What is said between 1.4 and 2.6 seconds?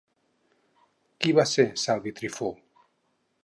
va ser Salvi Trifó?